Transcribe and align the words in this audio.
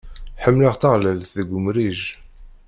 Ḥemmleɣ 0.43 0.73
taɣlalt 0.75 1.35
deg 1.39 1.49
umrij. 1.57 2.01